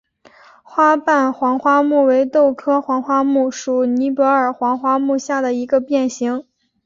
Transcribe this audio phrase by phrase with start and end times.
[0.75, 6.43] 毛瓣黄花木为豆科黄花木属尼泊尔黄花木下的一个变型。